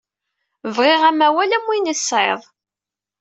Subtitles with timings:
[0.75, 2.41] Bɣiɣ amawal am win ay tesɛiḍ.